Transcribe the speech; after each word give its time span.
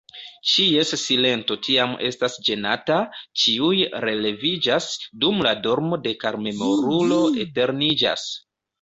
Ĉies 0.51 0.93
silento 1.01 1.57
tiam 1.67 1.93
estas 2.07 2.39
ĝenata; 2.47 2.97
Ĉiuj 3.43 3.79
releviĝas, 4.07 4.91
dum 5.23 5.47
la 5.51 5.55
dormo 5.69 6.03
de 6.09 6.19
karmemorulo 6.27 7.25
eterniĝas. 7.49 8.31